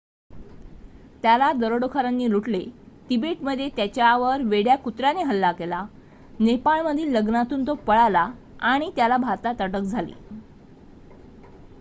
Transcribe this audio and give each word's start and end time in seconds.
त्याला 1.23 1.51
दरोडेखोरांनी 1.53 2.29
लुटले 2.31 2.63
तिबेटमध्ये 3.09 3.69
त्याच्यावर 3.75 4.41
वेड्या 4.41 4.75
कुत्राने 4.75 5.23
हल्ला 5.23 5.51
केला 5.51 5.85
नेपाळमधील 6.39 7.11
लग्नातून 7.11 7.67
तो 7.67 7.73
पळाला 7.73 8.29
आणि 8.61 8.91
त्याला 8.95 9.17
भारतात 9.17 9.61
अटक 9.61 9.81
झाली 9.81 10.13